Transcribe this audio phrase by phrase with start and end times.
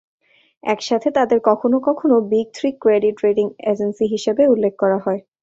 [0.63, 5.21] একসাথে, তাদের কখনও কখনও big three credit rating agency হিসাবে উল্লেখ করা হয়।